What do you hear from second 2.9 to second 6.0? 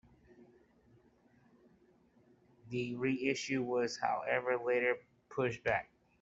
re-issue was, however, later pushed back.